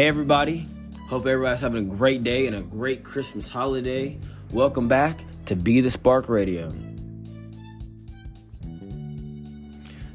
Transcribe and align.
Hey, 0.00 0.08
everybody. 0.08 0.66
Hope 1.08 1.26
everybody's 1.26 1.60
having 1.60 1.92
a 1.92 1.94
great 1.94 2.24
day 2.24 2.46
and 2.46 2.56
a 2.56 2.62
great 2.62 3.04
Christmas 3.04 3.50
holiday. 3.50 4.18
Welcome 4.50 4.88
back 4.88 5.22
to 5.44 5.54
Be 5.54 5.82
the 5.82 5.90
Spark 5.90 6.30
Radio. 6.30 6.72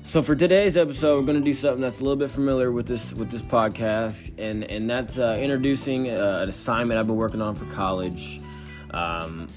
So 0.02 0.23
for 0.23 0.34
today's 0.34 0.75
episode, 0.75 1.20
we're 1.20 1.27
going 1.27 1.38
to 1.38 1.45
do 1.45 1.53
something 1.53 1.81
that's 1.81 1.99
a 1.99 2.03
little 2.03 2.16
bit 2.16 2.31
familiar 2.31 2.71
with 2.71 2.88
this 2.88 3.13
with 3.13 3.29
this 3.29 3.43
podcast, 3.43 4.34
and 4.39 4.63
and 4.63 4.89
that's 4.89 5.20
uh, 5.20 5.38
introducing 5.39 6.09
uh, 6.09 6.39
an 6.41 6.49
assignment 6.49 6.99
I've 6.99 7.05
been 7.05 7.15
working 7.15 7.43
on 7.43 7.54
for 7.54 7.65
college. 7.65 8.41
Um, 8.89 9.47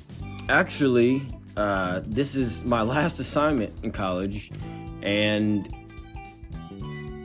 actually, 0.50 1.26
uh, 1.56 2.02
this 2.04 2.36
is 2.36 2.66
my 2.66 2.82
last 2.94 3.18
assignment 3.18 3.72
in 3.82 3.92
college, 3.92 4.50
and 5.00 5.74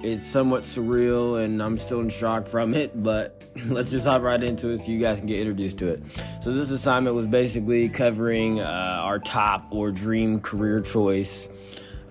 it's 0.03 0.21
somewhat 0.21 0.61
surreal 0.61 1.41
and 1.41 1.63
I'm 1.63 1.77
still 1.77 2.01
in 2.01 2.09
shock 2.09 2.45
from 2.45 2.73
it, 2.73 3.01
but 3.01 3.41
let's 3.67 3.89
just 3.89 4.05
hop 4.05 4.21
right 4.21 4.41
into 4.41 4.69
it 4.69 4.79
so 4.79 4.87
you 4.87 4.99
guys 4.99 5.19
can 5.19 5.27
get 5.27 5.39
introduced 5.39 5.77
to 5.79 5.87
it. 5.87 6.03
So, 6.41 6.51
this 6.51 6.69
assignment 6.69 7.15
was 7.15 7.25
basically 7.25 7.87
covering 7.89 8.59
uh, 8.59 8.99
our 9.01 9.19
top 9.19 9.67
or 9.71 9.91
dream 9.91 10.41
career 10.41 10.81
choice. 10.81 11.47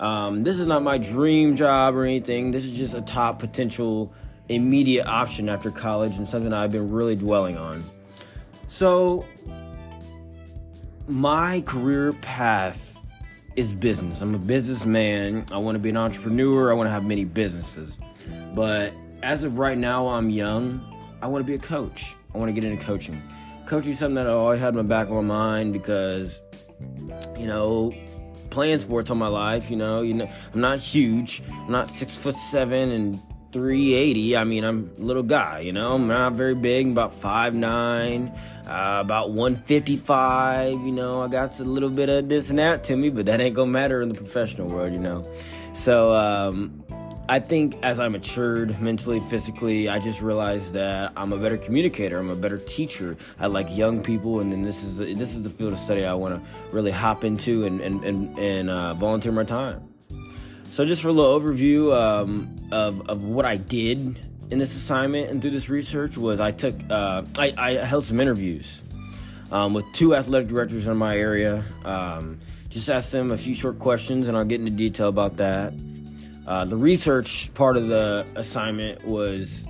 Um, 0.00 0.42
this 0.42 0.58
is 0.58 0.66
not 0.66 0.82
my 0.82 0.98
dream 0.98 1.54
job 1.54 1.94
or 1.94 2.04
anything, 2.04 2.50
this 2.50 2.64
is 2.64 2.72
just 2.72 2.94
a 2.94 3.02
top 3.02 3.38
potential 3.38 4.12
immediate 4.48 5.06
option 5.06 5.48
after 5.48 5.70
college 5.70 6.16
and 6.16 6.26
something 6.26 6.52
I've 6.52 6.72
been 6.72 6.90
really 6.90 7.14
dwelling 7.14 7.58
on. 7.58 7.84
So, 8.68 9.26
my 11.06 11.60
career 11.60 12.14
path 12.14 12.96
is 13.56 13.72
business. 13.72 14.20
I'm 14.20 14.34
a 14.34 14.38
businessman. 14.38 15.44
I 15.52 15.58
want 15.58 15.74
to 15.74 15.78
be 15.78 15.90
an 15.90 15.96
entrepreneur. 15.96 16.70
I 16.70 16.74
want 16.74 16.86
to 16.86 16.90
have 16.90 17.04
many 17.04 17.24
businesses. 17.24 17.98
But 18.54 18.92
as 19.22 19.44
of 19.44 19.58
right 19.58 19.76
now, 19.76 20.08
I'm 20.08 20.30
young. 20.30 20.88
I 21.20 21.26
want 21.26 21.44
to 21.44 21.46
be 21.46 21.54
a 21.54 21.58
coach. 21.58 22.14
I 22.34 22.38
want 22.38 22.48
to 22.48 22.52
get 22.52 22.64
into 22.64 22.82
coaching. 22.84 23.22
Coaching 23.66 23.92
is 23.92 23.98
something 23.98 24.16
that 24.16 24.26
I 24.26 24.30
always 24.30 24.60
had 24.60 24.70
in 24.70 24.76
the 24.76 24.84
back 24.84 25.08
of 25.08 25.12
my 25.14 25.20
mind 25.20 25.72
because, 25.72 26.40
you 27.38 27.46
know, 27.46 27.94
playing 28.50 28.78
sports 28.78 29.10
all 29.10 29.16
my 29.16 29.28
life. 29.28 29.70
You 29.70 29.76
know, 29.76 30.02
you 30.02 30.14
know, 30.14 30.30
I'm 30.52 30.60
not 30.60 30.78
huge. 30.78 31.42
I'm 31.50 31.72
not 31.72 31.88
six 31.88 32.16
foot 32.16 32.34
seven 32.34 32.90
and 32.90 33.22
380. 33.52 34.36
I 34.36 34.44
mean, 34.44 34.64
I'm 34.64 34.90
a 34.98 35.02
little 35.02 35.22
guy, 35.22 35.60
you 35.60 35.72
know. 35.72 35.94
I'm 35.94 36.08
not 36.08 36.32
very 36.32 36.54
big, 36.54 36.88
about 36.88 37.20
5'9, 37.20 38.36
uh, 38.66 39.00
about 39.00 39.30
155. 39.30 40.72
You 40.72 40.92
know, 40.92 41.22
I 41.22 41.28
got 41.28 41.58
a 41.60 41.64
little 41.64 41.90
bit 41.90 42.08
of 42.08 42.28
this 42.28 42.50
and 42.50 42.58
that 42.58 42.84
to 42.84 42.96
me, 42.96 43.10
but 43.10 43.26
that 43.26 43.40
ain't 43.40 43.54
gonna 43.54 43.70
matter 43.70 44.02
in 44.02 44.08
the 44.08 44.14
professional 44.14 44.68
world, 44.68 44.92
you 44.92 44.98
know. 44.98 45.24
So, 45.74 46.14
um, 46.14 46.82
I 47.28 47.38
think 47.38 47.78
as 47.82 48.00
I 48.00 48.08
matured 48.08 48.80
mentally, 48.80 49.20
physically, 49.20 49.88
I 49.88 49.98
just 50.00 50.20
realized 50.20 50.74
that 50.74 51.12
I'm 51.16 51.32
a 51.32 51.38
better 51.38 51.56
communicator. 51.56 52.18
I'm 52.18 52.30
a 52.30 52.36
better 52.36 52.58
teacher. 52.58 53.16
I 53.38 53.46
like 53.46 53.74
young 53.74 54.02
people, 54.02 54.40
and 54.40 54.52
then 54.52 54.62
this 54.62 54.82
is 54.82 54.98
the, 54.98 55.14
this 55.14 55.34
is 55.34 55.44
the 55.44 55.50
field 55.50 55.72
of 55.72 55.78
study 55.78 56.04
I 56.04 56.14
want 56.14 56.34
to 56.34 56.50
really 56.72 56.90
hop 56.90 57.24
into 57.24 57.64
and 57.64 57.80
and 57.80 58.04
and, 58.04 58.38
and 58.38 58.70
uh, 58.70 58.94
volunteer 58.94 59.32
my 59.32 59.44
time. 59.44 59.91
So, 60.72 60.86
just 60.86 61.02
for 61.02 61.08
a 61.08 61.12
little 61.12 61.38
overview 61.38 61.94
um, 61.94 62.56
of, 62.72 63.06
of 63.10 63.24
what 63.24 63.44
I 63.44 63.56
did 63.56 64.18
in 64.50 64.58
this 64.58 64.74
assignment 64.74 65.30
and 65.30 65.42
through 65.42 65.50
this 65.50 65.68
research 65.68 66.16
was 66.16 66.40
I 66.40 66.50
took 66.50 66.74
uh, 66.90 67.24
I, 67.36 67.52
I, 67.58 67.72
held 67.84 68.04
some 68.04 68.18
interviews 68.20 68.82
um, 69.50 69.74
with 69.74 69.84
two 69.92 70.14
athletic 70.14 70.48
directors 70.48 70.88
in 70.88 70.96
my 70.96 71.18
area. 71.18 71.62
Um, 71.84 72.40
just 72.70 72.88
asked 72.88 73.12
them 73.12 73.32
a 73.32 73.36
few 73.36 73.54
short 73.54 73.78
questions, 73.80 74.28
and 74.28 74.36
I'll 74.36 74.46
get 74.46 74.60
into 74.60 74.70
detail 74.70 75.08
about 75.08 75.36
that. 75.36 75.74
Uh, 76.46 76.64
the 76.64 76.78
research 76.78 77.52
part 77.52 77.76
of 77.76 77.88
the 77.88 78.26
assignment 78.36 79.04
was 79.04 79.66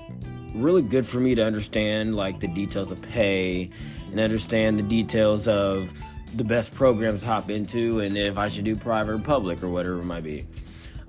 really 0.55 0.83
good 0.83 1.05
for 1.05 1.19
me 1.19 1.34
to 1.34 1.44
understand 1.44 2.14
like 2.14 2.39
the 2.39 2.47
details 2.47 2.93
of 2.93 3.03
pay 3.03 3.71
and 4.12 4.21
understand 4.21 4.78
the 4.78 4.84
details 4.84 5.48
of 5.48 5.93
the 6.37 6.44
best 6.44 6.72
programs 6.75 7.22
to 7.22 7.27
hop 7.27 7.50
into 7.50 7.98
and 7.98 8.16
if 8.16 8.38
I 8.38 8.47
should 8.47 8.65
do 8.65 8.77
private 8.77 9.12
or 9.12 9.19
public 9.19 9.65
or 9.65 9.69
whatever 9.69 9.98
it 9.98 10.04
might 10.04 10.22
be. 10.22 10.47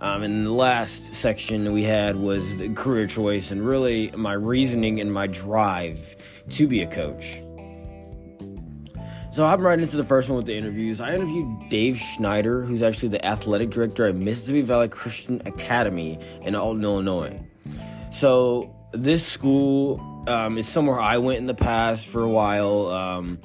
Um, 0.03 0.22
and 0.22 0.46
the 0.46 0.52
last 0.52 1.14
section 1.14 1.72
we 1.72 1.84
had 1.84 2.18
was 2.18 2.58
the 2.58 2.68
career 2.74 3.08
choice 3.08 3.52
and 3.52 3.66
really 3.66 4.12
my 4.12 4.34
reasoning 4.34 5.00
and 5.00 5.14
my 5.14 5.28
drive 5.28 6.18
to 6.50 6.68
be 6.68 6.81
a 6.81 6.88
coach. 6.88 7.41
So 9.31 9.46
I'm 9.46 9.62
right 9.62 9.80
into 9.80 9.96
the 9.96 10.03
first 10.03 10.28
one 10.28 10.36
with 10.36 10.46
the 10.46 10.58
interviews. 10.58 11.00
I 11.00 11.13
interviewed 11.13 11.69
Dave 11.69 11.97
Schneider, 11.97 12.63
who's 12.63 12.84
actually 12.84 13.09
the 13.09 13.25
athletic 13.25 13.69
director 13.69 14.06
at 14.06 14.16
Mississippi 14.16 14.62
Valley 14.62 14.90
Christian 14.90 15.42
Academy 15.46 16.19
in 16.42 16.53
Alton, 16.53 16.84
Illinois. 16.84 17.40
So 18.12 18.75
this 18.92 19.25
school 19.25 20.25
um, 20.28 20.58
is 20.58 20.68
somewhere 20.68 21.00
I 21.00 21.19
went 21.19 21.40
in 21.40 21.46
the 21.46 21.56
past 21.56 22.08
for 22.08 22.22
a 22.22 22.30
while. 22.30 22.88
Um, 22.88 23.40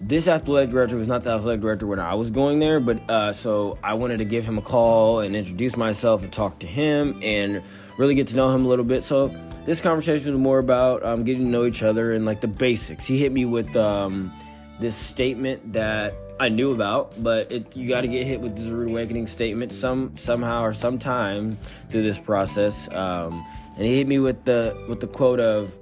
this 0.00 0.28
athletic 0.28 0.70
director 0.70 0.96
was 0.96 1.08
not 1.08 1.22
the 1.24 1.30
athletic 1.30 1.60
director 1.60 1.86
when 1.86 2.00
I 2.00 2.14
was 2.14 2.30
going 2.30 2.58
there, 2.58 2.80
but 2.80 3.08
uh, 3.10 3.32
so 3.34 3.78
I 3.84 3.94
wanted 3.94 4.18
to 4.18 4.24
give 4.24 4.46
him 4.46 4.56
a 4.56 4.62
call 4.62 5.20
and 5.20 5.36
introduce 5.36 5.76
myself 5.76 6.22
and 6.22 6.32
talk 6.32 6.58
to 6.60 6.66
him 6.66 7.20
and 7.22 7.62
really 7.98 8.14
get 8.14 8.28
to 8.28 8.36
know 8.36 8.48
him 8.48 8.64
a 8.64 8.68
little 8.68 8.84
bit. 8.84 9.02
So 9.02 9.28
this 9.64 9.82
conversation 9.82 10.32
was 10.32 10.40
more 10.40 10.58
about 10.58 11.04
um, 11.04 11.24
getting 11.24 11.44
to 11.44 11.48
know 11.50 11.66
each 11.66 11.82
other 11.82 12.12
and 12.12 12.24
like 12.24 12.40
the 12.40 12.48
basics. 12.48 13.04
He 13.04 13.18
hit 13.18 13.30
me 13.30 13.44
with 13.44 13.76
um, 13.76 14.32
this 14.80 14.96
statement 14.96 15.74
that 15.74 16.14
I 16.40 16.48
knew 16.48 16.72
about, 16.72 17.22
but 17.22 17.52
it, 17.52 17.76
you 17.76 17.86
got 17.86 18.00
to 18.00 18.08
get 18.08 18.26
hit 18.26 18.40
with 18.40 18.56
this 18.56 18.68
rude 18.68 18.88
awakening 18.88 19.26
statement 19.26 19.70
some 19.70 20.16
somehow 20.16 20.62
or 20.62 20.72
sometime 20.72 21.58
through 21.90 22.04
this 22.04 22.18
process. 22.18 22.88
Um, 22.90 23.44
and 23.76 23.86
he 23.86 23.98
hit 23.98 24.08
me 24.08 24.18
with 24.18 24.46
the 24.46 24.82
with 24.88 25.00
the 25.00 25.08
quote 25.08 25.40
of, 25.40 25.78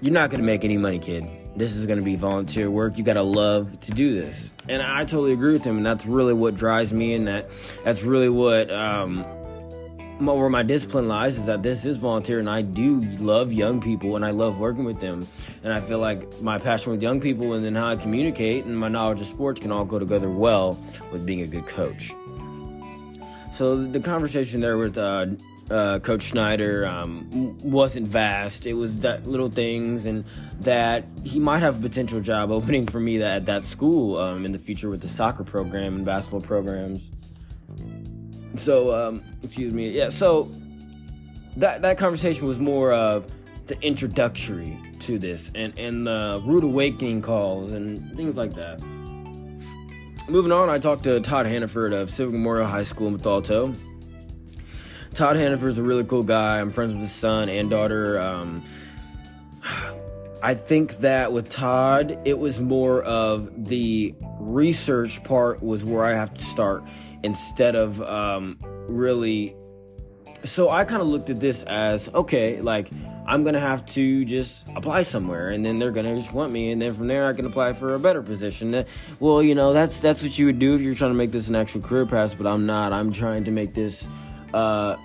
"You're 0.00 0.14
not 0.14 0.30
to 0.30 0.38
make 0.38 0.64
any 0.64 0.76
money, 0.76 1.00
kid." 1.00 1.39
This 1.60 1.76
is 1.76 1.84
going 1.84 1.98
to 1.98 2.04
be 2.04 2.16
volunteer 2.16 2.70
work. 2.70 2.96
You 2.96 3.04
got 3.04 3.14
to 3.14 3.22
love 3.22 3.78
to 3.80 3.92
do 3.92 4.18
this. 4.18 4.54
And 4.66 4.80
I 4.80 5.00
totally 5.04 5.34
agree 5.34 5.52
with 5.52 5.64
him. 5.64 5.76
And 5.76 5.84
that's 5.84 6.06
really 6.06 6.32
what 6.32 6.56
drives 6.56 6.92
me. 6.92 7.14
And 7.14 7.28
that 7.28 7.50
that's 7.84 8.02
really 8.02 8.30
what, 8.30 8.70
um, 8.70 9.24
where 10.18 10.48
my 10.48 10.62
discipline 10.62 11.06
lies 11.06 11.38
is 11.38 11.46
that 11.46 11.62
this 11.62 11.84
is 11.84 11.98
volunteer 11.98 12.38
and 12.38 12.48
I 12.48 12.62
do 12.62 13.00
love 13.18 13.52
young 13.52 13.80
people 13.80 14.16
and 14.16 14.24
I 14.24 14.30
love 14.30 14.58
working 14.58 14.84
with 14.84 15.00
them. 15.00 15.26
And 15.62 15.72
I 15.72 15.82
feel 15.82 15.98
like 15.98 16.40
my 16.40 16.56
passion 16.56 16.92
with 16.92 17.02
young 17.02 17.20
people 17.20 17.52
and 17.52 17.62
then 17.62 17.74
how 17.74 17.88
I 17.88 17.96
communicate 17.96 18.64
and 18.64 18.78
my 18.78 18.88
knowledge 18.88 19.20
of 19.20 19.26
sports 19.26 19.60
can 19.60 19.70
all 19.70 19.84
go 19.84 19.98
together 19.98 20.30
well 20.30 20.78
with 21.12 21.26
being 21.26 21.42
a 21.42 21.46
good 21.46 21.66
coach. 21.66 22.10
So 23.52 23.84
the 23.84 24.00
conversation 24.00 24.60
there 24.60 24.78
with 24.78 24.96
uh, 24.96 25.26
uh, 25.70 25.98
Coach 26.00 26.22
Schneider 26.22 26.86
um, 26.86 27.58
wasn't 27.62 28.06
vast. 28.08 28.66
It 28.66 28.74
was 28.74 28.96
that 28.96 29.26
little 29.26 29.50
things, 29.50 30.04
and 30.06 30.24
that 30.60 31.04
he 31.24 31.38
might 31.38 31.60
have 31.60 31.78
a 31.78 31.80
potential 31.80 32.20
job 32.20 32.50
opening 32.50 32.86
for 32.86 33.00
me 33.00 33.22
at 33.22 33.46
that 33.46 33.64
school 33.64 34.18
um, 34.18 34.44
in 34.44 34.52
the 34.52 34.58
future 34.58 34.88
with 34.88 35.00
the 35.00 35.08
soccer 35.08 35.44
program 35.44 35.96
and 35.96 36.04
basketball 36.04 36.40
programs. 36.40 37.10
So, 38.54 38.94
um, 39.08 39.22
excuse 39.42 39.72
me. 39.72 39.90
Yeah. 39.90 40.08
So 40.08 40.50
that 41.56 41.82
that 41.82 41.98
conversation 41.98 42.46
was 42.46 42.58
more 42.58 42.92
of 42.92 43.30
the 43.66 43.80
introductory 43.82 44.78
to 45.00 45.18
this, 45.18 45.50
and 45.54 45.78
and 45.78 46.06
the 46.06 46.42
rude 46.44 46.64
awakening 46.64 47.22
calls 47.22 47.72
and 47.72 48.14
things 48.16 48.36
like 48.36 48.54
that. 48.54 48.80
Moving 50.28 50.52
on, 50.52 50.70
I 50.70 50.78
talked 50.78 51.04
to 51.04 51.18
Todd 51.20 51.46
Hannaford 51.46 51.92
of 51.92 52.08
Civic 52.08 52.32
Memorial 52.32 52.66
High 52.66 52.84
School 52.84 53.08
in 53.08 53.18
Bethalto 53.18 53.74
Todd 55.14 55.36
is 55.36 55.78
a 55.78 55.82
really 55.82 56.04
cool 56.04 56.22
guy. 56.22 56.60
I'm 56.60 56.70
friends 56.70 56.92
with 56.92 57.02
his 57.02 57.12
son 57.12 57.48
and 57.48 57.70
daughter. 57.70 58.20
Um, 58.20 58.62
I 60.42 60.54
think 60.54 60.98
that 60.98 61.32
with 61.32 61.50
Todd, 61.50 62.18
it 62.24 62.38
was 62.38 62.60
more 62.60 63.02
of 63.02 63.68
the 63.68 64.14
research 64.38 65.22
part 65.24 65.62
was 65.62 65.84
where 65.84 66.04
I 66.04 66.14
have 66.14 66.32
to 66.34 66.42
start 66.42 66.84
instead 67.22 67.74
of 67.74 68.00
um, 68.02 68.58
really. 68.88 69.54
So 70.44 70.70
I 70.70 70.84
kind 70.84 71.02
of 71.02 71.08
looked 71.08 71.28
at 71.28 71.38
this 71.38 71.62
as 71.64 72.08
okay, 72.14 72.62
like 72.62 72.88
I'm 73.26 73.44
gonna 73.44 73.60
have 73.60 73.84
to 73.86 74.24
just 74.24 74.66
apply 74.74 75.02
somewhere, 75.02 75.50
and 75.50 75.62
then 75.62 75.78
they're 75.78 75.90
gonna 75.90 76.16
just 76.16 76.32
want 76.32 76.52
me, 76.52 76.72
and 76.72 76.80
then 76.80 76.94
from 76.94 77.08
there 77.08 77.28
I 77.28 77.34
can 77.34 77.44
apply 77.44 77.74
for 77.74 77.94
a 77.94 77.98
better 77.98 78.22
position. 78.22 78.86
Well, 79.18 79.42
you 79.42 79.54
know 79.54 79.74
that's 79.74 80.00
that's 80.00 80.22
what 80.22 80.38
you 80.38 80.46
would 80.46 80.58
do 80.58 80.74
if 80.74 80.80
you're 80.80 80.94
trying 80.94 81.10
to 81.10 81.16
make 81.16 81.32
this 81.32 81.50
an 81.50 81.56
actual 81.56 81.82
career 81.82 82.06
path, 82.06 82.38
but 82.38 82.46
I'm 82.46 82.64
not. 82.64 82.94
I'm 82.94 83.12
trying 83.12 83.44
to 83.44 83.50
make 83.50 83.74
this 83.74 84.08
uh, 84.54 84.96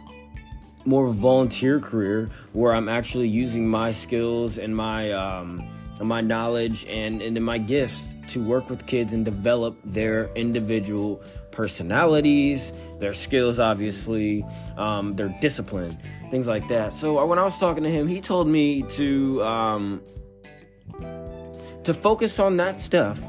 more 0.86 1.08
volunteer 1.08 1.80
career 1.80 2.30
where 2.54 2.74
I'm 2.74 2.90
actually 2.90 3.28
using 3.28 3.68
my 3.68 3.92
skills 3.92 4.58
and 4.58 4.76
my 4.76 5.12
um, 5.12 5.68
my 6.02 6.22
knowledge 6.22 6.86
and, 6.88 7.22
and 7.22 7.40
my 7.44 7.58
gifts 7.58 8.16
to 8.28 8.44
work 8.44 8.70
with 8.70 8.86
kids 8.86 9.14
and 9.14 9.24
develop 9.24 9.78
their 9.86 10.30
individual 10.34 11.22
personalities, 11.52 12.74
their 13.00 13.14
skills, 13.14 13.60
obviously, 13.60 14.46
um, 14.78 15.16
their 15.16 15.30
discipline, 15.40 15.98
things 16.30 16.48
like 16.48 16.68
that. 16.68 16.92
So 16.92 17.20
uh, 17.20 17.26
when 17.26 17.40
I 17.40 17.44
was 17.44 17.58
talking 17.58 17.84
to 17.84 17.90
him, 17.90 18.08
he 18.08 18.20
told 18.20 18.48
me 18.48 18.82
to 18.84 19.44
um, 19.44 20.02
to 21.84 21.94
focus 21.94 22.40
on 22.40 22.58
that 22.58 22.80
stuff 22.80 23.22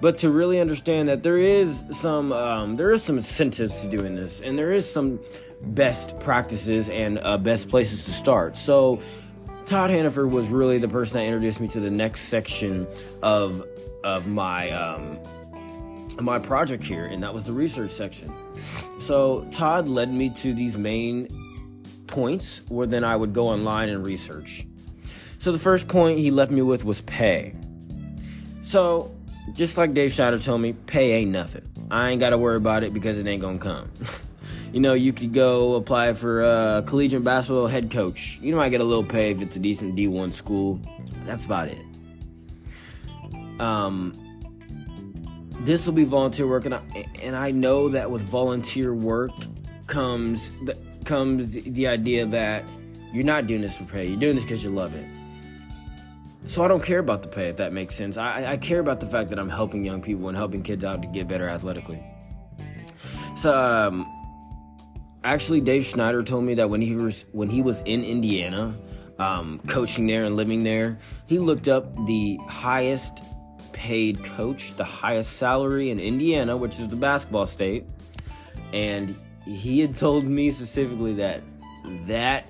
but 0.00 0.18
to 0.18 0.30
really 0.30 0.60
understand 0.60 1.08
that 1.08 1.22
there 1.22 1.38
is 1.38 1.84
some 1.90 2.32
um, 2.32 2.76
there 2.76 2.90
is 2.90 3.02
some 3.02 3.16
incentives 3.16 3.80
to 3.80 3.88
doing 3.88 4.14
this 4.14 4.40
and 4.40 4.58
there 4.58 4.72
is 4.72 4.90
some 4.90 5.18
best 5.62 6.18
practices 6.20 6.88
and 6.88 7.18
uh, 7.18 7.38
best 7.38 7.68
places 7.68 8.04
to 8.04 8.12
start 8.12 8.56
so 8.56 9.00
Todd 9.66 9.88
Hannaford 9.88 10.30
was 10.30 10.48
really 10.48 10.78
the 10.78 10.88
person 10.88 11.18
that 11.18 11.24
introduced 11.24 11.60
me 11.60 11.68
to 11.68 11.80
the 11.80 11.90
next 11.90 12.22
section 12.22 12.86
of 13.22 13.66
of 14.02 14.26
my 14.26 14.70
um, 14.70 15.18
my 16.20 16.38
project 16.38 16.84
here, 16.84 17.06
and 17.06 17.22
that 17.22 17.32
was 17.32 17.44
the 17.44 17.52
research 17.52 17.90
section. 17.90 18.32
So 19.00 19.46
Todd 19.50 19.88
led 19.88 20.10
me 20.10 20.30
to 20.30 20.54
these 20.54 20.76
main 20.76 21.28
points 22.06 22.62
where 22.68 22.86
then 22.86 23.04
I 23.04 23.16
would 23.16 23.32
go 23.32 23.48
online 23.48 23.88
and 23.88 24.04
research. 24.04 24.66
So 25.38 25.50
the 25.50 25.58
first 25.58 25.88
point 25.88 26.18
he 26.18 26.30
left 26.30 26.52
me 26.52 26.62
with 26.62 26.84
was 26.84 27.00
pay. 27.02 27.54
So 28.62 29.14
just 29.52 29.76
like 29.76 29.94
Dave 29.94 30.12
Schneider 30.12 30.38
told 30.38 30.60
me, 30.60 30.72
pay 30.72 31.12
ain't 31.12 31.30
nothing. 31.30 31.62
I 31.90 32.10
ain't 32.10 32.20
got 32.20 32.30
to 32.30 32.38
worry 32.38 32.56
about 32.56 32.82
it 32.82 32.94
because 32.94 33.18
it 33.18 33.26
ain't 33.26 33.42
gonna 33.42 33.58
come. 33.58 33.90
you 34.72 34.80
know, 34.80 34.94
you 34.94 35.12
could 35.12 35.32
go 35.32 35.74
apply 35.74 36.14
for 36.14 36.42
a 36.42 36.82
collegiate 36.86 37.24
basketball 37.24 37.66
head 37.66 37.90
coach. 37.90 38.38
You 38.40 38.52
know 38.52 38.58
I 38.58 38.64
might 38.64 38.70
get 38.70 38.80
a 38.80 38.84
little 38.84 39.04
pay 39.04 39.30
if 39.30 39.42
it's 39.42 39.56
a 39.56 39.58
decent 39.58 39.96
D1 39.96 40.32
school. 40.32 40.80
That's 41.26 41.44
about 41.44 41.68
it. 41.68 41.78
Um, 43.60 44.14
this 45.60 45.86
will 45.86 45.94
be 45.94 46.04
volunteer 46.04 46.46
work, 46.46 46.64
and 46.64 46.74
I, 46.74 46.82
and 47.22 47.36
I 47.36 47.50
know 47.50 47.88
that 47.90 48.10
with 48.10 48.22
volunteer 48.22 48.94
work 48.94 49.30
comes 49.86 50.50
the, 50.64 50.76
comes 51.04 51.52
the 51.52 51.86
idea 51.86 52.26
that 52.26 52.64
you're 53.12 53.24
not 53.24 53.46
doing 53.46 53.60
this 53.60 53.78
for 53.78 53.84
pay. 53.84 54.08
You're 54.08 54.18
doing 54.18 54.34
this 54.34 54.44
because 54.44 54.64
you 54.64 54.70
love 54.70 54.94
it. 54.94 55.06
So 56.46 56.64
I 56.64 56.68
don't 56.68 56.82
care 56.82 56.98
about 56.98 57.22
the 57.22 57.28
pay, 57.28 57.48
if 57.48 57.56
that 57.56 57.72
makes 57.72 57.94
sense. 57.94 58.16
I, 58.16 58.52
I 58.52 58.56
care 58.58 58.80
about 58.80 59.00
the 59.00 59.06
fact 59.06 59.30
that 59.30 59.38
I'm 59.38 59.48
helping 59.48 59.84
young 59.84 60.02
people 60.02 60.28
and 60.28 60.36
helping 60.36 60.62
kids 60.62 60.84
out 60.84 61.00
to 61.02 61.08
get 61.08 61.26
better 61.26 61.48
athletically. 61.48 62.02
So, 63.36 63.52
um, 63.52 64.06
actually, 65.24 65.60
Dave 65.60 65.84
Schneider 65.84 66.22
told 66.22 66.44
me 66.44 66.54
that 66.54 66.68
when 66.68 66.82
he 66.82 66.94
was 66.94 67.24
when 67.32 67.48
he 67.48 67.62
was 67.62 67.80
in 67.82 68.04
Indiana, 68.04 68.76
um, 69.18 69.60
coaching 69.66 70.06
there 70.06 70.24
and 70.24 70.36
living 70.36 70.62
there, 70.62 70.98
he 71.26 71.38
looked 71.38 71.66
up 71.66 71.94
the 72.06 72.38
highest 72.48 73.22
paid 73.72 74.22
coach, 74.22 74.74
the 74.74 74.84
highest 74.84 75.38
salary 75.38 75.90
in 75.90 75.98
Indiana, 75.98 76.56
which 76.56 76.78
is 76.78 76.88
the 76.88 76.96
basketball 76.96 77.46
state, 77.46 77.86
and 78.72 79.16
he 79.44 79.80
had 79.80 79.96
told 79.96 80.24
me 80.24 80.50
specifically 80.50 81.14
that 81.14 81.42
that 82.06 82.46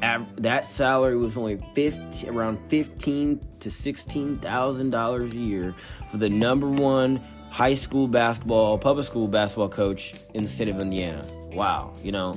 that 0.00 0.66
salary 0.66 1.16
was 1.16 1.36
only 1.36 1.58
50, 1.74 2.28
around 2.28 2.58
fifteen 2.68 3.40
to 3.60 3.70
sixteen 3.70 4.36
thousand 4.38 4.90
dollars 4.90 5.32
a 5.32 5.36
year 5.36 5.74
for 6.08 6.18
the 6.18 6.28
number 6.28 6.68
one 6.68 7.20
high 7.50 7.74
school 7.74 8.06
basketball, 8.06 8.78
public 8.78 9.06
school 9.06 9.28
basketball 9.28 9.68
coach 9.68 10.14
in 10.34 10.42
the 10.42 10.48
state 10.48 10.68
of 10.68 10.78
Indiana. 10.78 11.24
Wow, 11.52 11.94
you 12.02 12.12
know, 12.12 12.36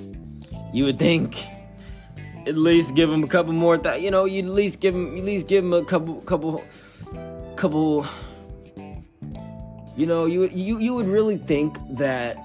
you 0.74 0.86
would 0.86 0.98
think 1.00 1.36
at 2.48 2.58
least 2.58 2.96
give 2.96 3.12
him 3.12 3.24
a 3.24 3.28
couple 3.28 3.54
more. 3.54 3.78
Th- 3.78 4.02
you 4.02 4.12
know, 4.12 4.26
you 4.26 4.40
at 4.44 4.50
least 4.50 4.80
give 4.80 4.96
him, 4.96 5.18
at 5.18 5.24
least 5.24 5.48
give 5.48 5.64
him 5.64 5.74
a 5.74 5.84
couple, 5.84 6.16
couple, 6.22 6.64
couple. 7.56 8.06
You 9.98 10.06
know, 10.06 10.26
you 10.26 10.48
you 10.48 10.80
you 10.80 10.94
would 10.94 11.08
really 11.08 11.38
think 11.38 11.78
that 11.98 12.38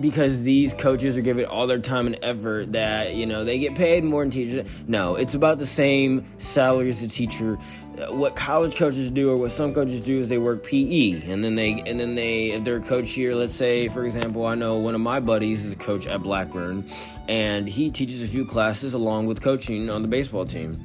because 0.00 0.42
these 0.42 0.74
coaches 0.74 1.18
are 1.18 1.22
giving 1.22 1.44
all 1.44 1.66
their 1.66 1.78
time 1.78 2.06
and 2.06 2.18
effort 2.22 2.72
that 2.72 3.14
you 3.14 3.26
know 3.26 3.44
they 3.44 3.58
get 3.58 3.74
paid 3.74 4.04
more 4.04 4.22
than 4.22 4.30
teachers. 4.30 4.68
No 4.88 5.16
it's 5.16 5.34
about 5.34 5.58
the 5.58 5.66
same 5.66 6.24
salary 6.38 6.88
as 6.88 7.02
a 7.02 7.08
teacher. 7.08 7.58
Uh, 7.98 8.12
what 8.14 8.34
college 8.34 8.76
coaches 8.76 9.10
do 9.10 9.30
or 9.30 9.36
what 9.36 9.52
some 9.52 9.74
coaches 9.74 10.00
do 10.00 10.18
is 10.18 10.30
they 10.30 10.38
work 10.38 10.64
PE 10.64 11.30
and 11.30 11.44
then 11.44 11.54
they 11.54 11.82
and 11.86 12.00
then 12.00 12.14
they 12.14 12.52
if 12.52 12.64
they're 12.64 12.78
a 12.78 12.80
coach 12.80 13.10
here 13.10 13.34
let's 13.34 13.54
say 13.54 13.88
for 13.88 14.06
example 14.06 14.46
I 14.46 14.54
know 14.54 14.76
one 14.78 14.94
of 14.94 15.00
my 15.02 15.20
buddies 15.20 15.64
is 15.64 15.72
a 15.72 15.76
coach 15.76 16.06
at 16.06 16.22
Blackburn 16.22 16.86
and 17.28 17.68
he 17.68 17.90
teaches 17.90 18.22
a 18.22 18.26
few 18.26 18.46
classes 18.46 18.94
along 18.94 19.26
with 19.26 19.42
coaching 19.42 19.90
on 19.90 20.02
the 20.02 20.08
baseball 20.08 20.46
team. 20.46 20.82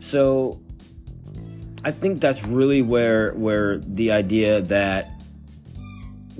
So 0.00 0.60
I 1.82 1.92
think 1.92 2.20
that's 2.20 2.44
really 2.44 2.82
where 2.82 3.32
where 3.32 3.78
the 3.78 4.12
idea 4.12 4.60
that 4.62 5.19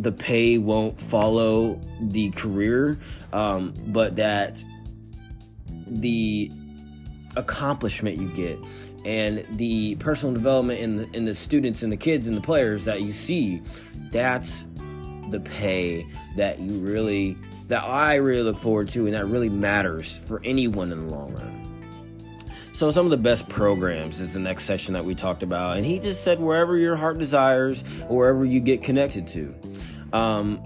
the 0.01 0.13
pay 0.13 0.57
won't 0.57 0.99
follow 0.99 1.79
the 2.01 2.31
career, 2.31 2.99
um, 3.33 3.75
but 3.89 4.17
that 4.17 4.65
the 5.87 6.51
accomplishment 7.37 8.17
you 8.17 8.29
get 8.29 8.59
and 9.05 9.47
the 9.53 9.95
personal 9.97 10.35
development 10.35 10.81
in 10.81 10.97
the 10.97 11.09
in 11.13 11.25
the 11.25 11.35
students 11.35 11.83
and 11.83 11.93
the 11.93 11.97
kids 11.97 12.27
and 12.27 12.37
the 12.37 12.41
players 12.41 12.85
that 12.87 13.03
you 13.03 13.13
see, 13.13 13.63
that's 14.11 14.65
the 15.29 15.41
pay 15.41 16.07
that 16.37 16.59
you 16.59 16.79
really 16.81 17.37
that 17.69 17.85
I 17.85 18.17
really 18.17 18.43
look 18.43 18.59
forward 18.59 18.89
to 18.91 19.05
and 19.05 19.15
that 19.15 19.27
really 19.27 19.49
matters 19.49 20.19
for 20.19 20.41
anyone 20.45 20.93
in 20.93 21.09
the 21.09 21.15
long 21.15 21.35
run. 21.35 21.61
So, 22.73 22.91
some 22.91 23.05
of 23.05 23.11
the 23.11 23.19
best 23.19 23.47
programs 23.47 24.21
is 24.21 24.33
the 24.33 24.41
next 24.41 24.65
section 24.65 24.95
that 24.95 25.05
we 25.05 25.15
talked 25.15 25.43
about. 25.43 25.77
And 25.77 25.85
he 25.85 25.99
just 25.99 26.25
said, 26.25 26.41
wherever 26.41 26.79
your 26.79 26.97
heart 26.97 27.19
desires, 27.19 27.83
wherever 28.09 28.43
you 28.43 28.59
get 28.59 28.83
connected 28.83 29.27
to. 29.29 29.55
Um, 30.13 30.63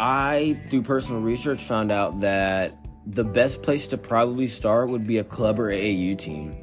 I, 0.00 0.60
through 0.70 0.82
personal 0.82 1.22
research, 1.22 1.62
found 1.62 1.92
out 1.92 2.20
that 2.20 2.76
the 3.06 3.24
best 3.24 3.62
place 3.62 3.86
to 3.88 3.98
probably 3.98 4.46
start 4.46 4.88
would 4.88 5.06
be 5.06 5.18
a 5.18 5.24
club 5.24 5.60
or 5.60 5.70
AAU 5.70 6.18
team. 6.18 6.56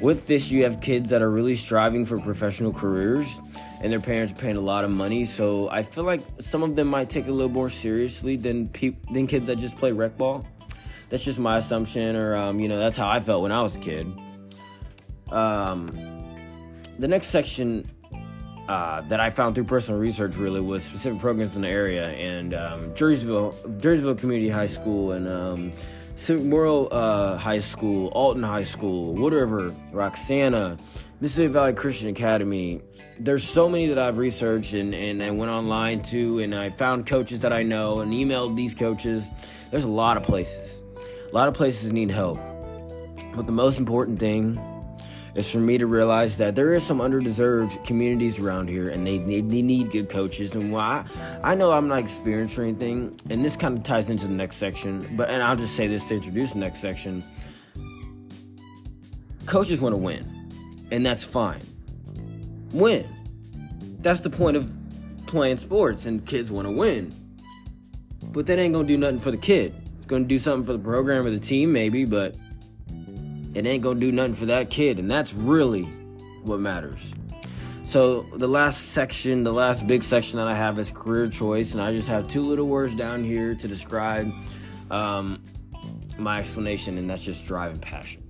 With 0.00 0.26
this, 0.26 0.50
you 0.50 0.64
have 0.64 0.80
kids 0.80 1.10
that 1.10 1.22
are 1.22 1.30
really 1.30 1.54
striving 1.54 2.06
for 2.06 2.18
professional 2.18 2.72
careers, 2.72 3.40
and 3.82 3.92
their 3.92 4.00
parents 4.00 4.32
are 4.32 4.36
paying 4.36 4.56
a 4.56 4.60
lot 4.60 4.84
of 4.84 4.90
money. 4.90 5.24
So 5.24 5.68
I 5.70 5.82
feel 5.82 6.04
like 6.04 6.22
some 6.40 6.62
of 6.62 6.76
them 6.76 6.88
might 6.88 7.10
take 7.10 7.26
it 7.26 7.30
a 7.30 7.32
little 7.32 7.52
more 7.52 7.68
seriously 7.68 8.36
than 8.36 8.68
pe- 8.68 8.96
than 9.12 9.26
kids 9.26 9.46
that 9.48 9.56
just 9.56 9.76
play 9.76 9.92
rec 9.92 10.16
ball. 10.16 10.46
That's 11.10 11.24
just 11.24 11.38
my 11.38 11.58
assumption, 11.58 12.16
or 12.16 12.34
um, 12.34 12.58
you 12.58 12.68
know, 12.68 12.78
that's 12.78 12.96
how 12.96 13.08
I 13.08 13.20
felt 13.20 13.42
when 13.42 13.52
I 13.52 13.60
was 13.60 13.76
a 13.76 13.80
kid. 13.80 14.10
Um, 15.30 15.86
the 16.98 17.08
next 17.08 17.26
section 17.26 17.84
uh, 18.68 19.00
that 19.02 19.20
I 19.20 19.30
found 19.30 19.54
through 19.54 19.64
personal 19.64 20.00
research 20.00 20.36
really 20.36 20.60
was 20.60 20.84
specific 20.84 21.18
programs 21.18 21.56
in 21.56 21.62
the 21.62 21.68
area 21.68 22.10
and 22.10 22.54
um, 22.54 22.94
Jerseyville, 22.94 23.54
Jerseyville 23.80 24.18
Community 24.18 24.48
High 24.48 24.68
School 24.68 25.12
and 25.12 25.28
um, 25.28 25.72
Civic 26.16 26.44
Memorial 26.44 26.88
uh, 26.92 27.36
High 27.36 27.60
School, 27.60 28.08
Alton 28.08 28.42
High 28.42 28.62
School, 28.62 29.14
Wood 29.14 29.32
River, 29.32 29.74
Roxana, 29.90 30.76
Mississippi 31.20 31.52
Valley 31.52 31.72
Christian 31.72 32.08
Academy. 32.08 32.80
There's 33.18 33.48
so 33.48 33.68
many 33.68 33.88
that 33.88 33.98
I've 33.98 34.18
researched 34.18 34.74
and, 34.74 34.94
and 34.94 35.22
I 35.22 35.30
went 35.30 35.50
online 35.50 36.02
to, 36.04 36.38
and 36.38 36.54
I 36.54 36.70
found 36.70 37.06
coaches 37.06 37.40
that 37.40 37.52
I 37.52 37.62
know 37.62 38.00
and 38.00 38.12
emailed 38.12 38.56
these 38.56 38.74
coaches. 38.74 39.32
There's 39.70 39.84
a 39.84 39.90
lot 39.90 40.16
of 40.16 40.22
places. 40.22 40.82
A 41.30 41.34
lot 41.34 41.48
of 41.48 41.54
places 41.54 41.92
need 41.92 42.10
help. 42.10 42.38
But 43.34 43.46
the 43.46 43.52
most 43.52 43.78
important 43.78 44.18
thing 44.18 44.60
is 45.34 45.50
for 45.50 45.58
me 45.58 45.78
to 45.78 45.86
realize 45.86 46.36
that 46.38 46.54
there 46.54 46.74
is 46.74 46.82
some 46.82 46.98
underdeserved 46.98 47.84
communities 47.86 48.38
around 48.38 48.68
here 48.68 48.88
and 48.88 49.06
they 49.06 49.18
need, 49.18 49.48
they 49.48 49.62
need 49.62 49.90
good 49.90 50.08
coaches. 50.08 50.54
And 50.54 50.72
why 50.72 51.04
I, 51.42 51.52
I 51.52 51.54
know 51.54 51.70
I'm 51.70 51.88
not 51.88 51.98
experienced 51.98 52.58
or 52.58 52.62
anything, 52.62 53.16
and 53.30 53.44
this 53.44 53.56
kind 53.56 53.76
of 53.76 53.84
ties 53.84 54.10
into 54.10 54.26
the 54.26 54.34
next 54.34 54.56
section, 54.56 55.16
but 55.16 55.30
and 55.30 55.42
I'll 55.42 55.56
just 55.56 55.74
say 55.74 55.86
this 55.86 56.08
to 56.08 56.14
introduce 56.16 56.52
the 56.52 56.58
next 56.58 56.80
section. 56.80 57.24
Coaches 59.46 59.80
want 59.80 59.94
to 59.94 60.00
win, 60.00 60.86
and 60.90 61.04
that's 61.04 61.24
fine. 61.24 61.62
Win. 62.72 63.08
That's 64.00 64.20
the 64.20 64.30
point 64.30 64.56
of 64.56 64.72
playing 65.26 65.56
sports, 65.56 66.06
and 66.06 66.24
kids 66.26 66.52
want 66.52 66.66
to 66.66 66.72
win. 66.72 67.14
But 68.24 68.46
that 68.46 68.58
ain't 68.58 68.74
gonna 68.74 68.86
do 68.86 68.96
nothing 68.96 69.18
for 69.18 69.30
the 69.30 69.36
kid. 69.36 69.74
It's 69.96 70.06
gonna 70.06 70.24
do 70.24 70.38
something 70.38 70.64
for 70.66 70.72
the 70.72 70.78
program 70.78 71.26
or 71.26 71.30
the 71.30 71.40
team, 71.40 71.72
maybe, 71.72 72.04
but 72.04 72.36
it 73.54 73.66
ain't 73.66 73.82
gonna 73.82 74.00
do 74.00 74.12
nothing 74.12 74.34
for 74.34 74.46
that 74.46 74.70
kid, 74.70 74.98
and 74.98 75.10
that's 75.10 75.34
really 75.34 75.82
what 76.42 76.60
matters. 76.60 77.14
So 77.84 78.22
the 78.36 78.46
last 78.46 78.90
section, 78.90 79.42
the 79.42 79.52
last 79.52 79.86
big 79.86 80.02
section 80.02 80.38
that 80.38 80.46
I 80.46 80.54
have 80.54 80.78
is 80.78 80.92
career 80.92 81.28
choice, 81.28 81.74
and 81.74 81.82
I 81.82 81.92
just 81.92 82.08
have 82.08 82.28
two 82.28 82.46
little 82.46 82.66
words 82.66 82.94
down 82.94 83.24
here 83.24 83.54
to 83.54 83.68
describe 83.68 84.32
um, 84.90 85.42
my 86.16 86.38
explanation, 86.38 86.96
and 86.96 87.10
that's 87.10 87.24
just 87.24 87.44
drive 87.44 87.72
and 87.72 87.82
passion. 87.82 88.22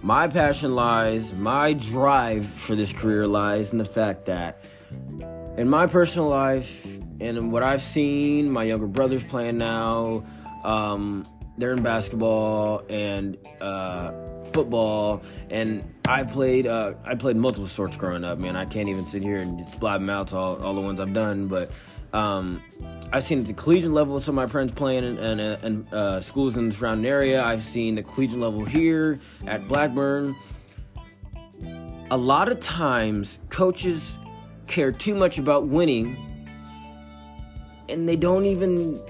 My 0.00 0.26
passion 0.26 0.74
lies, 0.74 1.32
my 1.32 1.74
drive 1.74 2.44
for 2.46 2.74
this 2.74 2.92
career 2.92 3.26
lies 3.26 3.72
in 3.72 3.78
the 3.78 3.84
fact 3.84 4.26
that 4.26 4.64
in 5.56 5.68
my 5.68 5.86
personal 5.86 6.28
life 6.28 6.84
and 6.84 7.36
in 7.38 7.50
what 7.50 7.62
I've 7.62 7.82
seen, 7.82 8.50
my 8.50 8.64
younger 8.64 8.88
brothers 8.88 9.22
playing 9.22 9.58
now, 9.58 10.24
um, 10.64 11.26
they're 11.58 11.72
in 11.72 11.82
basketball 11.82 12.82
and 12.88 13.36
uh, 13.60 14.12
football, 14.52 15.22
and 15.50 15.84
I 16.06 16.22
played 16.24 16.66
uh, 16.66 16.94
I 17.04 17.14
played 17.14 17.36
multiple 17.36 17.68
sports 17.68 17.96
growing 17.96 18.24
up. 18.24 18.38
Man, 18.38 18.56
I 18.56 18.64
can't 18.64 18.88
even 18.88 19.06
sit 19.06 19.22
here 19.22 19.38
and 19.38 19.58
just 19.58 19.78
blab 19.78 20.00
them 20.00 20.10
out 20.10 20.32
all, 20.32 20.62
all 20.62 20.74
the 20.74 20.80
ones 20.80 20.98
I've 20.98 21.12
done, 21.12 21.48
but 21.48 21.70
um, 22.12 22.62
I've 23.12 23.22
seen 23.22 23.40
at 23.40 23.46
the 23.46 23.52
collegiate 23.52 23.90
level 23.90 24.18
some 24.20 24.38
of 24.38 24.44
my 24.44 24.50
friends 24.50 24.72
playing 24.72 25.04
in, 25.04 25.18
in, 25.18 25.40
in 25.40 25.86
uh, 25.92 26.20
schools 26.20 26.56
in 26.56 26.68
the 26.68 26.74
surrounding 26.74 27.06
area. 27.06 27.42
I've 27.42 27.62
seen 27.62 27.94
the 27.94 28.02
collegiate 28.02 28.38
level 28.38 28.64
here 28.64 29.20
at 29.46 29.66
Blackburn. 29.68 30.34
A 32.10 32.16
lot 32.16 32.48
of 32.48 32.60
times, 32.60 33.38
coaches 33.48 34.18
care 34.66 34.92
too 34.92 35.14
much 35.14 35.38
about 35.38 35.66
winning, 35.66 36.16
and 37.88 38.08
they 38.08 38.16
don't 38.16 38.44
even 38.46 39.00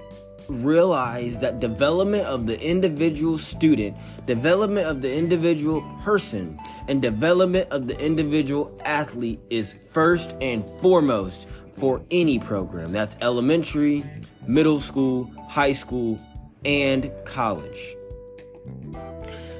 realize 0.48 1.38
that 1.38 1.60
development 1.60 2.24
of 2.26 2.46
the 2.46 2.60
individual 2.60 3.38
student, 3.38 3.96
development 4.26 4.86
of 4.86 5.02
the 5.02 5.14
individual 5.14 5.82
person, 6.02 6.58
and 6.88 7.00
development 7.00 7.70
of 7.70 7.86
the 7.86 7.98
individual 8.04 8.76
athlete 8.84 9.40
is 9.50 9.74
first 9.90 10.34
and 10.40 10.68
foremost 10.80 11.48
for 11.74 12.02
any 12.10 12.38
program. 12.38 12.92
That's 12.92 13.16
elementary, 13.20 14.04
middle 14.46 14.80
school, 14.80 15.30
high 15.48 15.72
school, 15.72 16.20
and 16.64 17.10
college. 17.24 17.94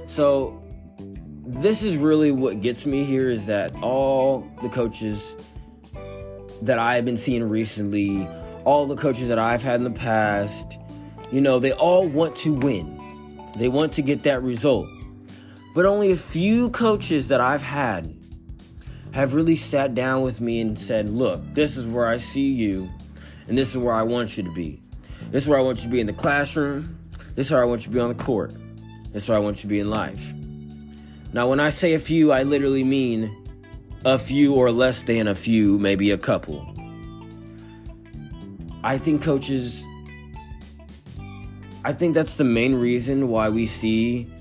So, 0.06 0.58
this 1.44 1.82
is 1.82 1.96
really 1.96 2.30
what 2.30 2.60
gets 2.60 2.86
me 2.86 3.04
here 3.04 3.28
is 3.28 3.46
that 3.46 3.74
all 3.82 4.48
the 4.62 4.68
coaches 4.68 5.36
that 6.62 6.78
I've 6.78 7.04
been 7.04 7.16
seeing 7.16 7.48
recently, 7.48 8.28
all 8.64 8.86
the 8.86 8.96
coaches 8.96 9.28
that 9.28 9.38
I've 9.38 9.62
had 9.62 9.76
in 9.76 9.84
the 9.84 9.90
past, 9.90 10.78
you 11.30 11.40
know, 11.40 11.58
they 11.58 11.72
all 11.72 12.06
want 12.06 12.36
to 12.36 12.54
win. 12.54 12.98
They 13.56 13.68
want 13.68 13.92
to 13.94 14.02
get 14.02 14.22
that 14.24 14.42
result. 14.42 14.88
But 15.74 15.86
only 15.86 16.12
a 16.12 16.16
few 16.16 16.70
coaches 16.70 17.28
that 17.28 17.40
I've 17.40 17.62
had 17.62 18.14
have 19.12 19.34
really 19.34 19.56
sat 19.56 19.94
down 19.94 20.22
with 20.22 20.40
me 20.40 20.60
and 20.60 20.78
said, 20.78 21.08
Look, 21.08 21.42
this 21.54 21.76
is 21.76 21.86
where 21.86 22.06
I 22.06 22.16
see 22.16 22.50
you, 22.50 22.90
and 23.48 23.56
this 23.56 23.70
is 23.70 23.78
where 23.78 23.94
I 23.94 24.02
want 24.02 24.36
you 24.36 24.42
to 24.44 24.52
be. 24.52 24.82
This 25.30 25.44
is 25.44 25.48
where 25.48 25.58
I 25.58 25.62
want 25.62 25.78
you 25.78 25.84
to 25.84 25.88
be 25.90 26.00
in 26.00 26.06
the 26.06 26.12
classroom. 26.12 26.98
This 27.34 27.46
is 27.46 27.52
where 27.52 27.62
I 27.62 27.64
want 27.64 27.82
you 27.82 27.86
to 27.86 27.90
be 27.90 28.00
on 28.00 28.08
the 28.08 28.22
court. 28.22 28.54
This 29.12 29.24
is 29.24 29.28
where 29.28 29.38
I 29.38 29.40
want 29.40 29.56
you 29.58 29.62
to 29.62 29.66
be 29.68 29.80
in 29.80 29.88
life. 29.90 30.32
Now, 31.32 31.48
when 31.48 31.60
I 31.60 31.70
say 31.70 31.94
a 31.94 31.98
few, 31.98 32.32
I 32.32 32.42
literally 32.42 32.84
mean 32.84 33.30
a 34.04 34.18
few 34.18 34.54
or 34.54 34.70
less 34.70 35.02
than 35.04 35.28
a 35.28 35.34
few, 35.34 35.78
maybe 35.78 36.10
a 36.10 36.18
couple. 36.18 36.71
I 38.84 38.98
think 38.98 39.22
coaches, 39.22 39.86
I 41.84 41.92
think 41.92 42.14
that's 42.14 42.36
the 42.36 42.44
main 42.44 42.74
reason 42.74 43.28
why 43.28 43.48
we 43.48 43.66
see 43.66 44.32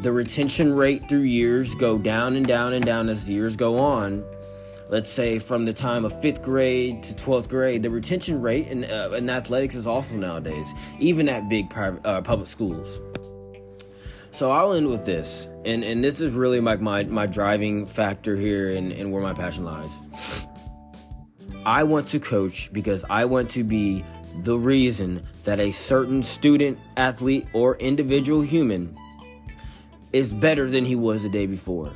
the 0.00 0.10
retention 0.10 0.74
rate 0.74 1.08
through 1.08 1.20
years 1.20 1.74
go 1.74 1.98
down 1.98 2.34
and 2.34 2.46
down 2.46 2.72
and 2.72 2.84
down 2.84 3.08
as 3.08 3.26
the 3.26 3.34
years 3.34 3.56
go 3.56 3.78
on. 3.78 4.24
Let's 4.88 5.08
say 5.08 5.38
from 5.38 5.64
the 5.64 5.72
time 5.72 6.04
of 6.04 6.18
fifth 6.20 6.42
grade 6.42 7.02
to 7.04 7.14
12th 7.14 7.48
grade, 7.48 7.82
the 7.82 7.90
retention 7.90 8.40
rate 8.40 8.68
in, 8.68 8.84
uh, 8.84 9.10
in 9.10 9.28
athletics 9.30 9.74
is 9.74 9.86
awful 9.86 10.16
nowadays, 10.16 10.72
even 10.98 11.28
at 11.28 11.48
big 11.48 11.70
private, 11.70 12.04
uh, 12.06 12.20
public 12.22 12.48
schools. 12.48 13.00
So 14.32 14.50
I'll 14.50 14.72
end 14.72 14.88
with 14.88 15.04
this, 15.04 15.46
and, 15.66 15.84
and 15.84 16.02
this 16.02 16.22
is 16.22 16.32
really 16.32 16.60
like 16.60 16.80
my, 16.80 17.04
my 17.04 17.26
driving 17.26 17.84
factor 17.84 18.34
here 18.34 18.70
and, 18.70 18.92
and 18.92 19.12
where 19.12 19.22
my 19.22 19.34
passion 19.34 19.64
lies. 19.64 20.41
I 21.64 21.84
want 21.84 22.08
to 22.08 22.20
coach 22.20 22.72
because 22.72 23.04
I 23.08 23.24
want 23.24 23.50
to 23.50 23.64
be 23.64 24.04
the 24.42 24.58
reason 24.58 25.22
that 25.44 25.60
a 25.60 25.70
certain 25.70 26.22
student, 26.22 26.78
athlete, 26.96 27.46
or 27.52 27.76
individual 27.76 28.40
human 28.40 28.96
is 30.12 30.32
better 30.32 30.68
than 30.68 30.84
he 30.84 30.96
was 30.96 31.22
the 31.22 31.28
day 31.28 31.46
before. 31.46 31.92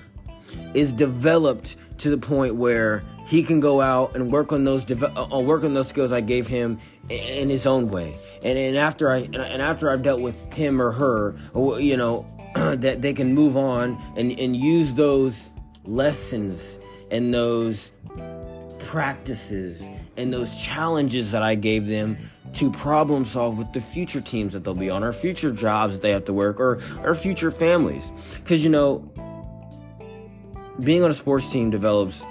Is 0.74 0.92
developed 0.92 1.76
to 1.98 2.10
the 2.10 2.18
point 2.18 2.54
where 2.54 3.02
he 3.26 3.42
can 3.42 3.58
go 3.58 3.80
out 3.80 4.14
and 4.14 4.30
work 4.30 4.52
on 4.52 4.64
those 4.64 4.88
uh, 4.90 5.26
uh, 5.32 5.40
work 5.40 5.64
on 5.64 5.74
those 5.74 5.88
skills 5.88 6.12
I 6.12 6.20
gave 6.20 6.46
him 6.46 6.78
in 7.08 7.48
his 7.48 7.66
own 7.66 7.90
way. 7.90 8.16
And, 8.42 8.56
and 8.56 8.76
after 8.76 9.10
I 9.10 9.18
and 9.18 9.60
after 9.60 9.90
I've 9.90 10.02
dealt 10.02 10.20
with 10.20 10.52
him 10.52 10.80
or 10.80 10.92
her, 10.92 11.34
you 11.80 11.96
know, 11.96 12.26
that 12.54 13.02
they 13.02 13.12
can 13.12 13.34
move 13.34 13.56
on 13.56 14.00
and 14.16 14.30
and 14.38 14.56
use 14.56 14.94
those 14.94 15.50
lessons 15.84 16.78
and 17.10 17.34
those 17.34 17.90
practices 18.96 19.90
and 20.16 20.32
those 20.32 20.58
challenges 20.58 21.32
that 21.32 21.42
I 21.42 21.54
gave 21.54 21.86
them 21.86 22.16
to 22.54 22.70
problem 22.70 23.26
solve 23.26 23.58
with 23.58 23.70
the 23.74 23.80
future 23.82 24.22
teams 24.22 24.54
that 24.54 24.64
they'll 24.64 24.72
be 24.72 24.88
on, 24.88 25.04
or 25.04 25.12
future 25.12 25.50
jobs 25.50 25.96
that 25.96 26.00
they 26.00 26.12
have 26.12 26.24
to 26.24 26.32
work, 26.32 26.58
or 26.58 26.80
or 27.04 27.14
future 27.14 27.50
families. 27.50 28.10
Because 28.36 28.64
you 28.64 28.70
know, 28.70 29.06
being 30.80 31.02
on 31.02 31.10
a 31.10 31.12
sports 31.12 31.52
team 31.52 31.68
develops 31.68 32.24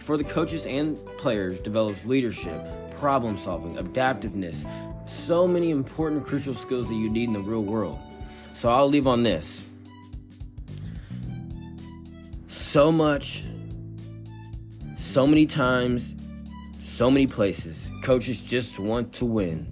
for 0.00 0.16
the 0.16 0.24
coaches 0.24 0.66
and 0.66 0.98
players 1.18 1.60
develops 1.60 2.06
leadership, 2.06 2.60
problem 2.96 3.36
solving, 3.36 3.78
adaptiveness, 3.78 4.66
so 5.08 5.46
many 5.46 5.70
important 5.70 6.24
crucial 6.24 6.54
skills 6.54 6.88
that 6.88 6.96
you 6.96 7.08
need 7.08 7.28
in 7.28 7.34
the 7.34 7.38
real 7.38 7.62
world. 7.62 8.00
So 8.54 8.68
I'll 8.68 8.88
leave 8.88 9.06
on 9.06 9.22
this. 9.22 9.64
So 12.48 12.90
much, 12.90 13.46
so 15.12 15.26
many 15.26 15.44
times, 15.44 16.14
so 16.78 17.10
many 17.10 17.26
places, 17.26 17.90
coaches 18.02 18.42
just 18.42 18.78
want 18.78 19.12
to 19.12 19.26
win. 19.26 19.66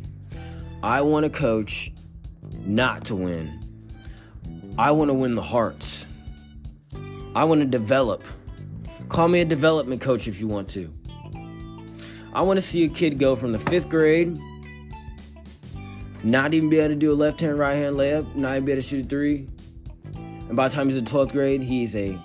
I 0.83 1.01
want 1.01 1.25
to 1.25 1.31
coach 1.31 1.93
not 2.59 3.07
to 3.07 3.17
win. 3.17 3.59
I 4.77 4.91
want 4.91 5.09
to 5.09 5.15
win 5.15 5.35
the 5.37 5.43
hearts. 5.43 6.07
I 7.35 7.45
want 7.45 7.63
to 7.63 7.67
develop. 7.67 8.23
Call 9.09 9.29
me 9.29 9.41
a 9.41 9.47
development 9.47 10.03
coach 10.03 10.29
if 10.29 10.41
you 10.41 10.47
want 10.47 10.69
to. 10.71 10.93
I 12.35 12.43
want 12.43 12.59
to 12.59 12.63
see 12.63 12.85
a 12.85 12.89
kid 12.91 13.19
go 13.19 13.35
from 13.35 13.53
the 13.53 13.59
fifth 13.59 13.89
grade, 13.89 14.39
not 16.23 16.53
even 16.53 16.69
be 16.69 16.81
able 16.81 16.89
to 16.89 16.97
do 16.97 17.13
a 17.13 17.15
left 17.15 17.41
hand, 17.41 17.59
right 17.59 17.77
hand 17.77 17.97
layup, 17.97 18.35
not 18.35 18.57
even 18.57 18.67
be 18.67 18.73
able 18.73 18.83
to 18.83 18.87
shoot 18.87 19.07
a 19.07 19.09
three. 19.09 19.49
And 20.15 20.55
by 20.55 20.69
the 20.69 20.75
time 20.75 20.91
he's 20.91 20.99
in 20.99 21.07
12th 21.07 21.33
grade, 21.33 21.63
he's 21.63 21.97
a 21.97 22.21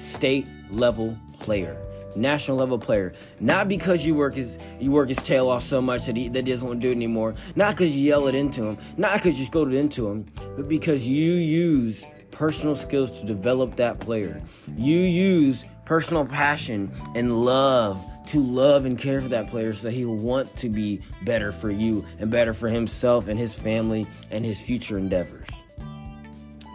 state 0.00 0.48
level 0.70 1.16
player, 1.38 1.80
national 2.16 2.56
level 2.56 2.78
player. 2.78 3.12
Not 3.40 3.68
because 3.68 4.04
you 4.04 4.14
work 4.14 4.34
his 4.34 4.58
you 4.80 4.90
work 4.90 5.08
his 5.08 5.22
tail 5.22 5.48
off 5.48 5.62
so 5.62 5.80
much 5.80 6.06
that 6.06 6.16
he, 6.16 6.28
that 6.28 6.44
doesn't 6.44 6.66
want 6.66 6.80
to 6.80 6.86
do 6.86 6.90
it 6.90 6.96
anymore. 6.96 7.34
Not 7.56 7.76
because 7.76 7.96
you 7.96 8.08
yell 8.08 8.26
it 8.28 8.34
into 8.34 8.64
him. 8.64 8.78
Not 8.96 9.14
because 9.14 9.38
you 9.38 9.46
scold 9.46 9.72
it 9.72 9.76
into 9.76 10.08
him. 10.08 10.26
But 10.56 10.68
because 10.68 11.06
you 11.06 11.32
use 11.32 12.06
personal 12.30 12.74
skills 12.74 13.20
to 13.20 13.26
develop 13.26 13.76
that 13.76 14.00
player. 14.00 14.42
You 14.76 14.98
use 14.98 15.64
personal 15.84 16.24
passion 16.24 16.90
and 17.14 17.36
love 17.36 18.04
to 18.26 18.42
love 18.42 18.84
and 18.84 18.98
care 18.98 19.20
for 19.20 19.28
that 19.28 19.48
player 19.48 19.72
so 19.72 19.88
that 19.88 19.94
he 19.94 20.04
will 20.04 20.16
want 20.16 20.54
to 20.56 20.68
be 20.68 21.00
better 21.24 21.52
for 21.52 21.70
you 21.70 22.04
and 22.18 22.30
better 22.30 22.54
for 22.54 22.68
himself 22.68 23.28
and 23.28 23.38
his 23.38 23.54
family 23.54 24.06
and 24.30 24.44
his 24.44 24.60
future 24.60 24.98
endeavors. 24.98 25.46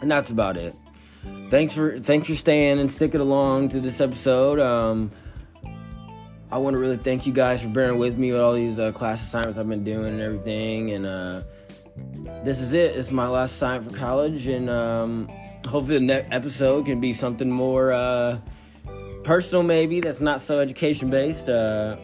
And 0.02 0.12
that's 0.12 0.30
about 0.30 0.58
it. 0.58 0.76
Thanks 1.50 1.74
for 1.74 1.98
thanks 1.98 2.28
for 2.28 2.36
staying 2.36 2.80
and 2.80 2.92
sticking 2.92 3.22
along 3.22 3.70
to 3.70 3.80
this 3.80 4.02
episode. 4.02 4.60
Um, 4.60 5.12
I 6.52 6.58
want 6.58 6.74
to 6.74 6.78
really 6.78 6.98
thank 6.98 7.28
you 7.28 7.34
guys 7.34 7.62
for 7.62 7.70
bearing 7.70 7.98
with 7.98 8.18
me 8.18 8.32
with 8.32 8.42
all 8.42 8.54
these 8.54 8.80
uh, 8.80 8.92
class 8.92 9.22
assignments 9.22 9.60
I've 9.60 9.68
been 9.68 9.84
doing 9.84 10.08
and 10.08 10.22
everything. 10.22 10.92
And 10.92 11.06
uh, 11.06 11.42
this 12.44 12.60
is 12.60 12.74
it. 12.74 12.96
It's 12.96 13.12
my 13.12 13.28
last 13.28 13.52
assignment 13.52 13.92
for 13.92 13.98
college, 13.98 14.48
and 14.48 14.70
um, 14.70 15.28
hopefully 15.68 15.98
the 15.98 16.06
next 16.06 16.28
episode 16.32 16.86
can 16.86 17.02
be 17.02 17.12
something 17.12 17.50
more 17.50 17.92
uh, 17.92 18.40
personal, 19.24 19.62
maybe 19.62 20.00
that's 20.00 20.22
not 20.22 20.40
so 20.40 20.60
education 20.60 21.10
based. 21.10 21.50
Uh, 21.50 21.98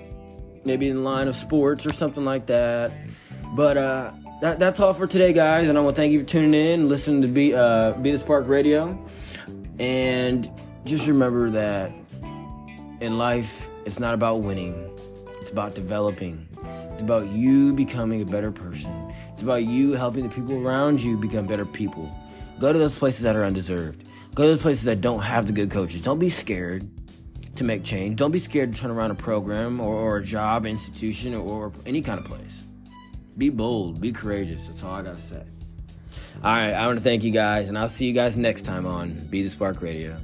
maybe 0.66 0.90
in 0.90 1.04
line 1.04 1.28
of 1.28 1.36
sports 1.36 1.86
or 1.86 1.94
something 1.94 2.26
like 2.26 2.46
that. 2.48 2.92
But 3.56 3.78
uh, 3.78 4.12
that, 4.42 4.60
that's 4.60 4.80
all 4.80 4.94
for 4.94 5.08
today, 5.08 5.34
guys. 5.34 5.70
And 5.70 5.78
I 5.78 5.82
want 5.82 5.96
to 5.96 6.02
thank 6.02 6.12
you 6.12 6.20
for 6.20 6.26
tuning 6.26 6.54
in 6.54 6.90
listening 6.90 7.22
to 7.22 7.28
Be, 7.28 7.54
uh, 7.54 7.94
Be 7.94 8.12
the 8.12 8.18
Spark 8.18 8.48
Radio. 8.48 8.98
And 9.80 10.50
just 10.86 11.08
remember 11.08 11.50
that 11.52 11.92
in 13.02 13.18
life, 13.18 13.70
it's 13.86 14.00
not 14.00 14.14
about 14.14 14.42
winning, 14.42 14.90
it's 15.42 15.52
about 15.52 15.76
developing. 15.76 16.48
It's 16.92 17.02
about 17.02 17.28
you 17.30 17.74
becoming 17.74 18.22
a 18.22 18.26
better 18.26 18.52
person. 18.52 19.12
It's 19.32 19.42
about 19.42 19.66
you 19.66 19.94
helping 19.94 20.28
the 20.28 20.34
people 20.34 20.56
around 20.56 21.02
you 21.02 21.18
become 21.18 21.48
better 21.48 21.66
people. 21.66 22.10
Go 22.60 22.72
to 22.72 22.78
those 22.78 22.98
places 22.98 23.24
that 23.24 23.36
are 23.36 23.44
undeserved. 23.44 24.08
Go 24.36 24.44
to 24.44 24.50
those 24.50 24.62
places 24.62 24.84
that 24.86 25.02
don't 25.02 25.22
have 25.22 25.48
the 25.48 25.54
good 25.54 25.72
coaches. 25.72 26.02
Don't 26.02 26.20
be 26.20 26.30
scared 26.30 26.88
to 27.56 27.64
make 27.64 27.84
change. 27.84 28.18
Don't 28.18 28.32
be 28.32 28.40
scared 28.40 28.74
to 28.74 28.80
turn 28.80 28.92
around 28.92 29.12
a 29.12 29.16
program 29.16 29.80
or, 29.80 29.94
or 29.96 30.18
a 30.18 30.24
job, 30.24 30.66
institution, 30.66 31.34
or, 31.34 31.66
or 31.66 31.74
any 31.86 32.02
kind 32.02 32.20
of 32.20 32.26
place. 32.26 32.66
Be 33.38 33.50
bold, 33.50 34.00
be 34.00 34.12
courageous. 34.12 34.68
That's 34.68 34.84
all 34.84 34.94
I 34.94 35.02
gotta 35.02 35.20
say. 35.20 35.44
All 36.44 36.52
right, 36.52 36.74
I 36.74 36.86
want 36.88 36.98
to 37.00 37.04
thank 37.04 37.24
you 37.24 37.32
guys, 37.32 37.70
and 37.70 37.78
I'll 37.78 37.88
see 37.88 38.06
you 38.06 38.14
guys 38.14 38.38
next 38.38 38.64
time 38.64 38.86
on 38.86 39.14
Be 39.30 39.44
the 39.44 39.50
Spark 39.50 39.82
Radio. 39.82 40.18